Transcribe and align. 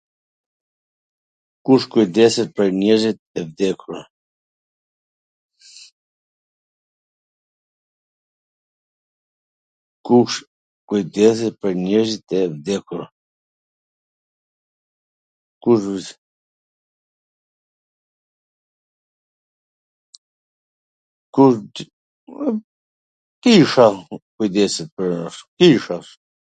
Kush 1.67 1.85
kujdeset 1.93 2.49
pwr 2.57 2.69
njerzit 2.81 3.19
e 3.39 3.41
vdekur? 3.49 3.97
Kisha 23.43 23.87
kujdeset 24.09 24.95
pwr... 24.95 25.31
kisha... 25.57 25.97